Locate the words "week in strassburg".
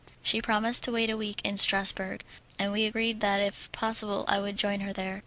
1.15-2.21